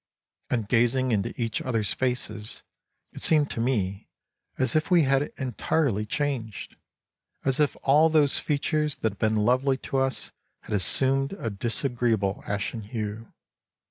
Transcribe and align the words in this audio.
And 0.49 0.67
gazing 0.67 1.11
into 1.11 1.31
each 1.39 1.61
other's 1.61 1.93
faces, 1.93 2.63
it 3.13 3.21
seemed 3.21 3.51
to 3.51 3.59
me 3.59 4.07
as 4.57 4.75
if 4.75 4.89
we 4.89 5.03
had 5.03 5.31
entirely 5.37 6.07
changed, 6.07 6.75
as 7.45 7.59
if 7.59 7.75
all 7.83 8.09
those 8.09 8.39
features 8.39 8.95
that 8.95 9.11
had 9.11 9.19
been 9.19 9.35
lovely 9.35 9.77
to 9.77 9.97
us 9.99 10.31
had 10.61 10.73
assumed 10.73 11.33
a 11.33 11.51
disagreeable 11.51 12.43
ashen 12.47 12.81
hue. 12.81 13.31